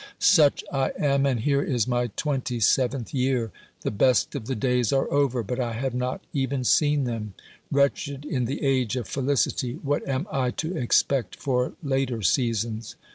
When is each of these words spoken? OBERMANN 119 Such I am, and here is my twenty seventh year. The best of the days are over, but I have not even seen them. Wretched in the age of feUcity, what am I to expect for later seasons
OBERMANN 0.19 0.65
119 0.65 0.65
Such 0.65 0.73
I 0.73 1.13
am, 1.13 1.25
and 1.27 1.39
here 1.41 1.61
is 1.61 1.87
my 1.87 2.07
twenty 2.15 2.59
seventh 2.59 3.13
year. 3.13 3.51
The 3.81 3.91
best 3.91 4.33
of 4.33 4.47
the 4.47 4.55
days 4.55 4.91
are 4.91 5.07
over, 5.11 5.43
but 5.43 5.59
I 5.59 5.73
have 5.73 5.93
not 5.93 6.23
even 6.33 6.63
seen 6.63 7.03
them. 7.03 7.35
Wretched 7.71 8.25
in 8.25 8.45
the 8.45 8.63
age 8.63 8.95
of 8.95 9.07
feUcity, 9.07 9.79
what 9.83 10.01
am 10.09 10.25
I 10.31 10.49
to 10.49 10.75
expect 10.75 11.35
for 11.35 11.73
later 11.83 12.23
seasons 12.23 12.95